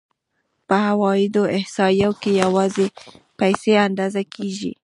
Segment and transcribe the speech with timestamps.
[0.67, 2.87] په عوایدو احصایو کې یوازې
[3.39, 4.71] پیسې اندازه کېږي